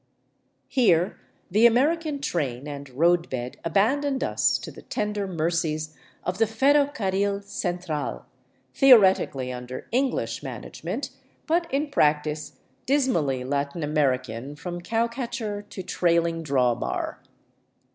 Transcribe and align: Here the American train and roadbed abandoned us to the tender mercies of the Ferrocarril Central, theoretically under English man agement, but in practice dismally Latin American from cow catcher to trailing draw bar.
Here 0.67 1.19
the 1.51 1.67
American 1.67 2.21
train 2.21 2.67
and 2.67 2.89
roadbed 2.89 3.57
abandoned 3.63 4.23
us 4.23 4.57
to 4.57 4.71
the 4.71 4.81
tender 4.81 5.27
mercies 5.27 5.95
of 6.23 6.39
the 6.39 6.47
Ferrocarril 6.47 7.43
Central, 7.43 8.25
theoretically 8.73 9.53
under 9.53 9.87
English 9.91 10.41
man 10.41 10.63
agement, 10.65 11.11
but 11.45 11.71
in 11.71 11.91
practice 11.91 12.53
dismally 12.87 13.43
Latin 13.43 13.83
American 13.83 14.55
from 14.55 14.81
cow 14.81 15.07
catcher 15.07 15.61
to 15.69 15.83
trailing 15.83 16.41
draw 16.41 16.73
bar. 16.73 17.21